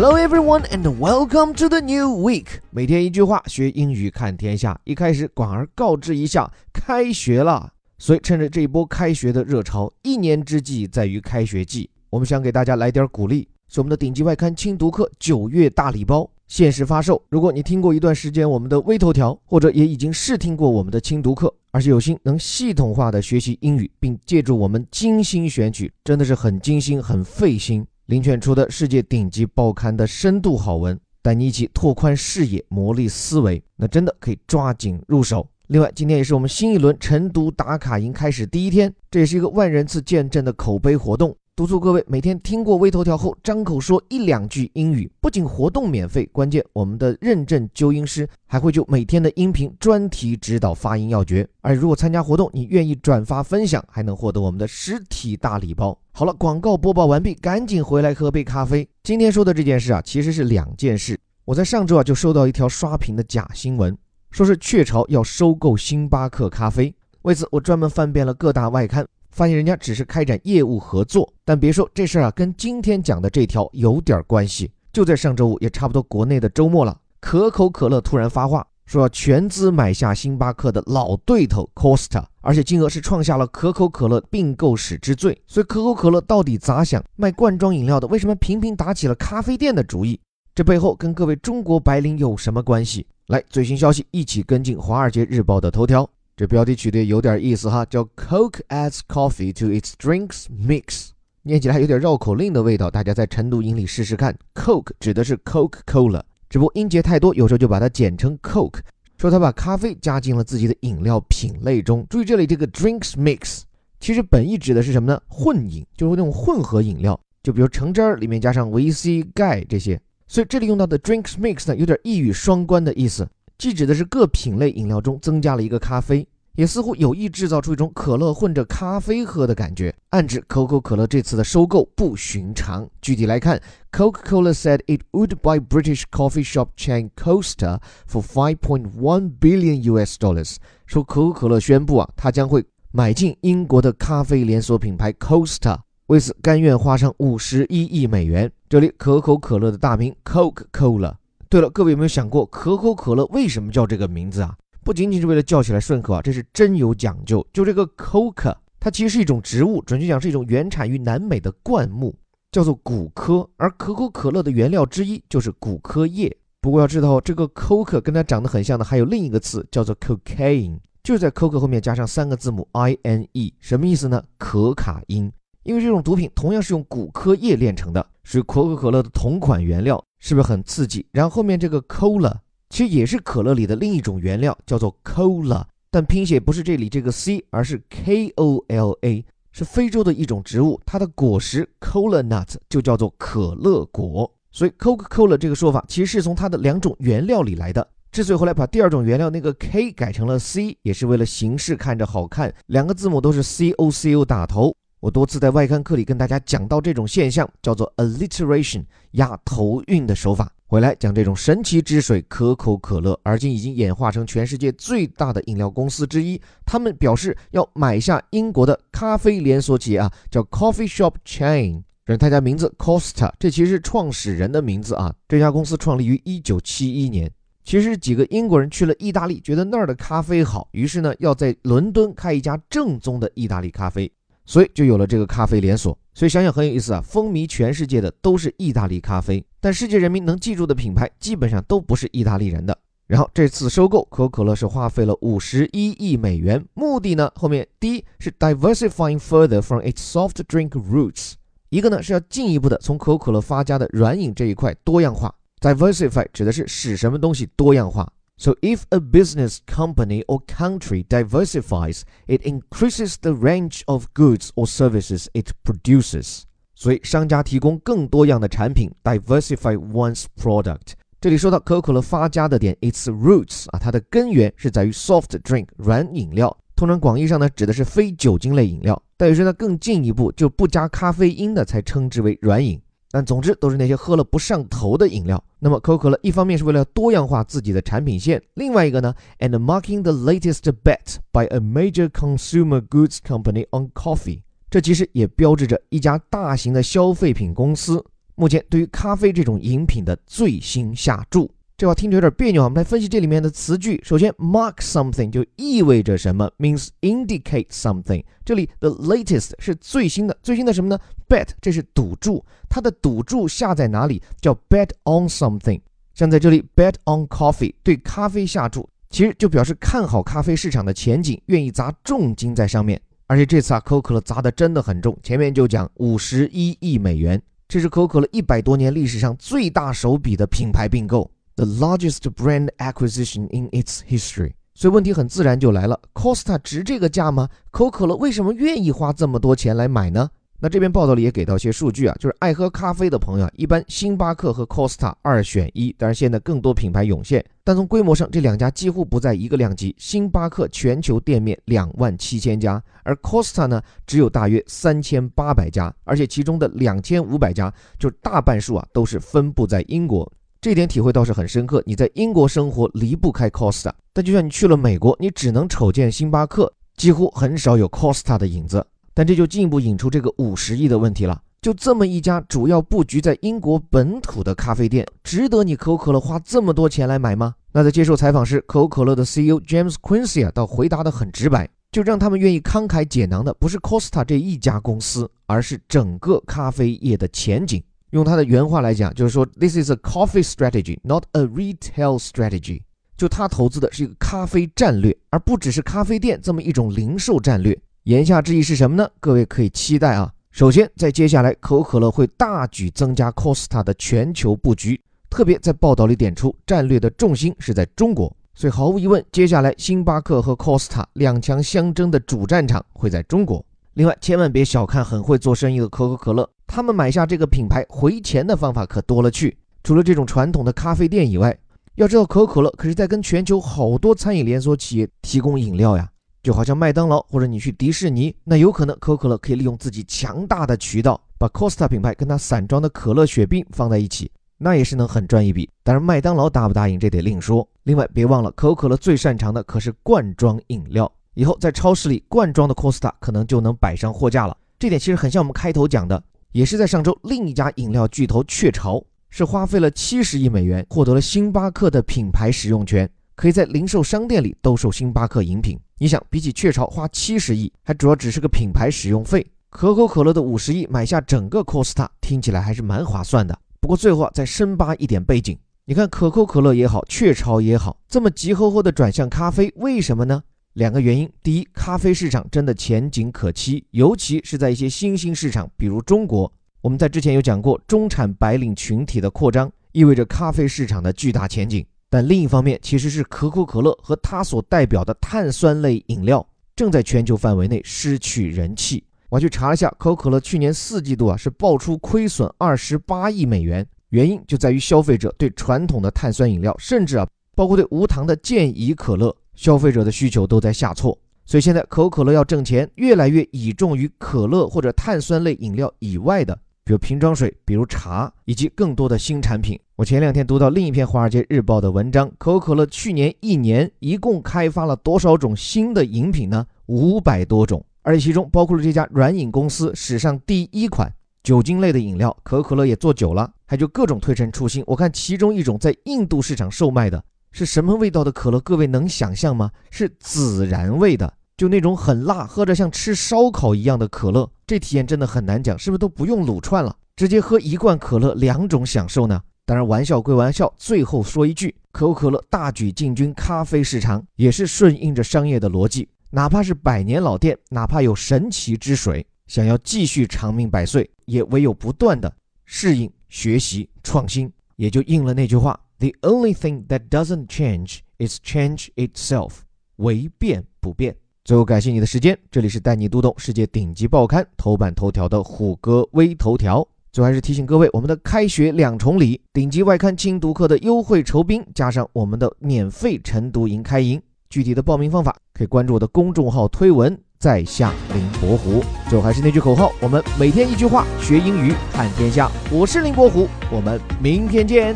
[0.00, 2.60] Hello everyone and welcome to the new week。
[2.70, 4.80] 每天一句话，学英语看天下。
[4.84, 7.72] 一开始，广而告知一下，开学了。
[7.98, 13.48] 所以趁着这一波开学的热潮，一年之计在于开学季，我们想给大家来点鼓励。
[13.68, 17.20] 是我们的顶级外刊精读课九月大礼包限时发售。
[17.28, 35.46] 如果你听过一段时间我们的微头条，或者也已经试听过我们的精读课，而且有心能系统化的学习英语，并借助我们精心选取，真的是很精心、很费心遴选出的世界顶级报刊的深度好文，带你一起拓宽视野、磨砺思维，那真的可以抓紧入手。
[35.66, 41.36] 另外，今天也是我们新一轮晨读打卡营开始第一天，这也是一个万人次见证的口碑活动。
[41.58, 45.10] 督促各位每天听过微头条后，张口说一两句英语。
[45.20, 51.44] 不仅活动免费，关键我们的认证纠音师还会就每天的音频专题指导发音要诀。
[51.60, 55.98] 而如果参加活动，你愿意转发分享，还能获得我们的实体大礼包。
[56.12, 58.88] 好了，广告播报完毕，赶紧回来喝杯咖啡。
[59.02, 61.18] 今天说的这件事啊，其实是两件事。
[61.44, 63.98] 我在上周啊就收到一条刷屏的假新闻，
[64.30, 66.94] 说是雀巢要收购星巴克咖啡。
[67.22, 69.04] 为此，我专门翻遍了各大外刊。
[69.30, 74.70] 发现人家只是开展业务合作，但别说这事儿啊，跟今天讲的这条有点关系。
[74.92, 85.40] 就在上周五，也差不多国内的周末了，可口可乐突然发话，说要全资买下星巴克的老对头 Costa，而且金额是创下了可口可乐并购史之最。
[85.46, 87.04] 所以可口可乐到底咋想？
[87.16, 90.18] 卖罐装饮料的为什么频频打起了咖啡店的主意？
[90.54, 93.06] 这背后跟各位中国白领有什么关系？
[93.28, 96.08] 来，最新消息一起跟进《华尔街日报》的头条。
[96.38, 101.08] 这标题取得有点意思哈，叫 Coke adds coffee to its drinks mix，
[101.42, 104.32] 念起来有点绕口令的味道，大家在晨读营里试试看。
[104.54, 108.78] Coke 指的是 Coca Cola，只不过音节太多，有时候就把它简称 Coke，
[109.16, 112.06] 说他把咖啡加进了自己的饮料品类中。
[112.08, 113.62] 注意这里这个 drinks mix，
[113.98, 115.20] 其实本意指的是什么呢？
[115.26, 120.00] 混饮，就是那种混合饮料，就比如橙汁儿里面加上维 C、钙这些。
[120.28, 123.28] 所以这里用到的 drinks mix 呢，有点一语双关的意思。
[123.58, 126.24] 既指的是各品类饮料中增加了一个咖啡，
[126.54, 132.88] 也似乎有意制造出一种可乐混着咖啡喝的感觉，暗指可口可乐这次的收购不寻常。
[133.02, 133.60] 具体来看
[133.90, 140.58] ，Coca-Cola said it would buy British coffee shop chain Costa for 5.1 billion US dollars。
[140.86, 148.48] 说可口可乐宣布啊，它将会买进英国的咖啡连锁品牌 Costa，为此甘愿花上五十一亿美元。
[148.68, 151.14] 这里可口可乐的大名 Coca-Cola。
[151.50, 154.54] 对了，各位有没有想过可口可乐为什么叫这个名字啊？
[154.84, 157.46] 不仅仅是为了叫起来顺口啊，这是真有讲究。
[157.54, 162.14] 就这个 Coca，它其实是一种植物，准确讲是一种原产于南美的灌木，
[162.52, 163.48] 叫做古柯。
[163.56, 166.36] 而可口可乐的原料之一就是古柯叶。
[166.60, 174.22] 不过要知道，这个 Coca 跟它长得很像的还有另一个词，叫做 cocaine，就是在 Coca 后面加上三个字母 I N E，什么意思呢？
[174.36, 175.32] 可卡因。
[175.62, 180.02] 因为这种毒品同样是用古柯叶炼成的，是可口可乐的同款原料。
[180.18, 181.06] 是不是很刺激？
[181.12, 182.34] 然后后面这个 cola
[182.70, 194.32] 其实也是可乐里的另一种原料，叫做 cola，但拼写不是这里这个 c，而是 k o l a，是非洲的一种植物，它的果实 cola nut 就叫做可乐果。
[194.50, 197.86] 所以 Coca Cola 这个说法其实是从它的两种原料里来的。
[198.10, 204.74] 之所以后来把第二种原料那个 k 改成了 c，也是为了形式看着好看，两个字母都是 c o c o 打头。
[205.00, 210.50] 我多次在外刊课里跟大家讲到这种现象，叫做 alliteration 压头韵的手法。
[210.66, 216.40] 回来讲这种神奇之水可口可乐，而今已经演化成全世界最大的饮料公司之一。
[216.66, 221.84] 他们表示要买下英国的咖啡连锁企业啊，叫 Coffee Shop Chain。
[222.04, 225.14] 人他家名字 Costa，这其实是创始人的名字啊。
[225.28, 227.30] 这家公司创立于一九七一年，
[227.64, 234.10] 其实几个英国人去了意大利，觉得那儿的咖啡好，于是呢要在伦敦开一家正宗的意大利咖啡。
[234.48, 235.96] 所以就有了这个咖啡连锁。
[236.14, 242.76] 所以想想很有意思啊，风靡全世界的都是意大利咖啡，但世界人民能记住的品牌基本上都不是意大利人的。
[243.06, 251.34] 然后这次收购可口可乐是花费了五十一亿美元，目的呢，后面第一是 diversifying further from its soft drink roots，
[251.68, 255.34] 一个呢是要进一步的从可口可乐发家的软饮这一块多样化。
[255.60, 258.10] diversify 指的是使什么东西多样化。
[258.40, 265.26] So if a business, company, or country diversifies, it increases the range of goods or services
[265.32, 266.44] it produces.
[266.76, 270.92] 所以商家提供更多样的产品，diversify one's product。
[271.20, 276.56] 这里说到可口可乐发家的点，its roots 啊，它的根源是在于 soft drink 软饮料。
[276.76, 279.02] 通常广义上呢，指的是非酒精类饮料。
[279.16, 282.80] 但有时呢更进一步，就不加咖啡因的才称之为软饮。
[283.10, 285.42] 但总之都是那些喝了不上头的饮料。
[285.60, 298.04] 那么可口可乐一方面是为了多样化自己的产品线，另外一个呢，and marking the latest bet by a major consumer goods company on coffee，这其实也标志着一家大型的消费品公司
[298.36, 301.50] 目前对于咖啡这种饮品的最新下注。
[301.78, 304.02] 这话听着有点别扭啊，我们来分析这里面的词句。
[304.04, 308.24] 首先，mark something 就意味着什么，means indicate something。
[308.44, 310.98] 这里 the latest 是最新的，最新的什么呢
[311.28, 314.20] ？bet 这是赌注，它的赌注下在哪里？
[314.40, 315.80] 叫 bet on something。
[316.14, 323.00] 像在这里 bet on coffee 对咖啡下注，其实就表示看好咖啡市场的前景，愿意砸重金在上面。
[323.28, 331.30] 而且这次啊，可口可乐砸的真的很重，前面就讲五十一亿美元，这是可口可乐一百多年历史上最大手笔的品牌并购。
[331.58, 337.48] The largest brand acquisition in its history，所以问题很自然就来了，Costa 值这个价吗？
[337.72, 340.30] 可口可乐为什么愿意花这么多钱来买呢？
[340.60, 349.92] 那这边报道里也给到一些数据啊，就是爱喝咖啡的朋友啊，一般星巴克和 Costa 二选一，当然现在更多品牌涌现，但从规模上这两家几乎不在一个量级。
[349.98, 360.32] 星巴克全球店面两万七千家，而 Costa 呢只有大约三千八百家，而且其中的两千五百家就是大半数啊都是分布在英国。
[360.60, 361.80] 这点体会倒是很深刻。
[361.86, 368.84] 你在英国生活离不开 Costa，但就像你去了美国，你只能瞅见星巴克，几乎很少有 Costa 的影子。
[369.14, 371.40] 但这就进一步引出这个五十亿的问题了。
[371.60, 377.54] 就这么一家主要布局在英国本土的咖啡店，值得你可口可乐花这么多钱来买吗？
[377.72, 387.82] 那在接受采访时，可口可乐的 CEO James Quincy 啊，倒回答得很直白，就让他们愿意慷慨解囊的，不是 Costa 这一家公司，而是整个咖啡业的前景。
[388.10, 392.82] 用他的原话来讲，就是说，This is a coffee strategy, not a retail strategy。
[393.16, 397.78] 就他投资的是一个咖啡战略，而不只是咖啡店这么一种零售战略。
[398.04, 399.08] 言下之意是什么呢？
[399.20, 400.32] 各位可以期待啊。
[400.52, 408.34] 首先，在接下来，可口可乐会大举增加 Costa 的全球布局，特别在报道里点出，战略的重心是在中国。
[408.54, 413.64] 所以毫无疑问，接下来星巴克和 Costa 两强相争的主战场会在中国。
[413.94, 416.48] 另外，千万别小看很会做生意的可口可乐。
[416.78, 419.58] 他们买下这个品牌回钱的方法可多了去。
[419.82, 421.58] 除了这种传统的咖啡店以外，
[421.96, 426.08] 要知道可口可乐可是在跟全球好多餐饮连锁企业提供饮料呀。
[426.40, 435.68] 就好像麦当劳或者你去迪士尼，那有可能可口可乐可以利用自己强大的渠道，把 Costa 品牌跟它散装的可乐雪碧放在一起，那也是能很赚一笔。
[435.82, 437.68] 当然，麦当劳答不答应这得另说。
[437.82, 444.56] 另外，别忘了可口可乐最擅长的可是罐装饮料，以后在超市里罐装的 Costa 可能就能摆上货架了。
[444.78, 446.22] 这点其实很像我们开头讲的。
[446.52, 455.78] 也是在上周，另一家饮料巨头雀巢是花费了七十亿美元，获得了星巴克的品牌使用权，可以在零售商店里兜售星巴克饮品。
[455.98, 463.58] 你想，比起雀巢花七十亿，还主要只是个品牌使用费，可口可乐的五十亿买下整个 Costa，听起来还是蛮划算的。
[463.80, 470.42] 不过最后啊，再深扒一点背景，你看可口可乐也好，雀巢也好，这么急吼吼的转向咖啡，为什么呢？
[470.78, 476.50] 两个原因，第一，咖啡市场真的前景可期，尤其是在一些新兴市场，比如中国。
[476.80, 481.84] 我们在之前有讲过，中产白领群体的扩张意味着咖啡市场的巨大前景。
[482.08, 486.46] 但另一方面，其实是可口可乐和它所代表的碳酸类饮料
[486.76, 489.02] 正在全球范围内失去人气。
[489.30, 497.26] 我去查了一下，可口可乐去年四季度啊是爆出亏损二十八亿美元，原因就在于消费者对传统的碳酸饮料，甚至啊
[497.56, 499.34] 包括对无糖的健怡可乐。
[499.58, 509.76] 消费者的需求都在下挫，所以现在可口可乐要挣钱，越来越倚重于可乐或者碳酸类饮料以外的，比如瓶装水、比如茶，以及更多的新产品。
[509.96, 516.64] 我前两天读到另一篇《华尔街日报》的文章，可口可乐去年一年一共开发了多少种新的饮品呢？
[516.86, 522.34] 五百多种，而且其中包括了这家软饮公司史上第一款酒精类的饮料。
[522.44, 524.84] 可口可乐也做久了，还就各种推陈出新。
[524.86, 527.20] 我看其中一种在印度市场售卖的。
[527.58, 528.60] 是什么味道的可乐？
[528.60, 529.68] 各位能想象吗？
[529.90, 534.48] 是孜然味的，就那种很辣，喝着像吃烧烤一样的可乐。
[534.64, 539.42] 这体验真的很难讲，是不是都不用撸串了，直接喝一罐可乐，两种享受呢？
[539.66, 546.08] 当然，玩笑归玩笑，最后说一句，可口可乐大举进军咖啡市场，也是顺应着商业的逻辑。
[546.30, 552.32] 哪怕是百年老店，哪怕有神奇之水，想要继续长命百岁，也唯有不断的
[552.66, 555.76] 适应、学习、创新，也就应了那句话。
[556.00, 559.50] The only thing that doesn't change is change itself，
[559.96, 561.16] 唯变不变。
[561.44, 566.86] 最后感谢你的时间，这里是带你读懂世界顶级报刊头版头条的虎哥微头条。
[567.10, 574.22] 最后还是提醒各位，我们的开学两重礼，顶级外刊精读课的优惠酬宾，加上我们的免费晨读营开营。
[574.48, 578.84] 具体的报名方法可以关注我的公众号推文，在下林伯虎。
[579.10, 582.48] 最后还是那句口号，我们每天一句话，学英语看天下。
[582.70, 584.94] 我是林伯虎，我们明天见。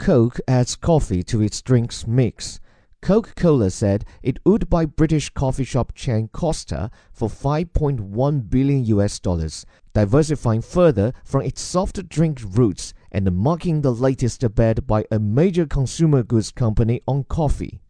[0.00, 2.58] Coke adds coffee to its drinks mix.
[3.02, 9.20] Coca Cola said it would buy British coffee shop chain Costa for 5.1 billion US
[9.20, 15.18] dollars, diversifying further from its soft drink roots and marking the latest bet by a
[15.18, 17.82] major consumer goods company on coffee.